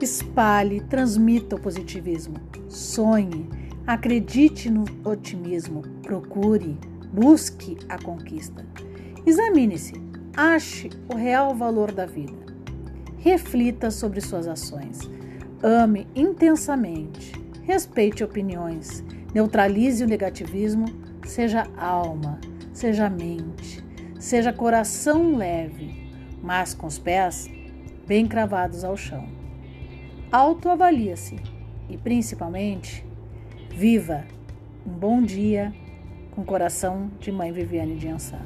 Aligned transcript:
Espalhe, 0.00 0.80
transmita 0.82 1.56
o 1.56 1.60
positivismo. 1.60 2.36
Sonhe, 2.68 3.48
acredite 3.86 4.70
no 4.70 4.84
otimismo. 5.04 5.82
Procure, 6.02 6.78
busque 7.12 7.76
a 7.88 8.00
conquista. 8.00 8.64
Examine-se, 9.26 9.94
ache 10.36 10.88
o 11.12 11.16
real 11.16 11.54
valor 11.54 11.90
da 11.90 12.06
vida. 12.06 12.32
Reflita 13.18 13.90
sobre 13.90 14.20
suas 14.20 14.46
ações. 14.46 15.00
Ame 15.62 16.06
intensamente. 16.14 17.32
Respeite 17.62 18.22
opiniões. 18.22 19.02
Neutralize 19.34 20.04
o 20.04 20.06
negativismo. 20.06 20.86
Seja 21.26 21.66
alma, 21.76 22.40
seja 22.72 23.10
mente, 23.10 23.84
seja 24.18 24.52
coração 24.52 25.36
leve, 25.36 26.10
mas 26.42 26.72
com 26.72 26.86
os 26.86 26.98
pés 26.98 27.50
bem 28.06 28.26
cravados 28.26 28.82
ao 28.82 28.96
chão. 28.96 29.28
Autoavalia-se 30.30 31.36
e, 31.88 31.96
principalmente, 31.96 33.02
viva 33.70 34.26
um 34.86 34.90
bom 34.90 35.22
dia 35.22 35.72
com 36.32 36.42
o 36.42 36.44
coração 36.44 37.10
de 37.18 37.32
Mãe 37.32 37.50
Viviane 37.50 37.96
de 37.96 38.08
Ansar. 38.08 38.44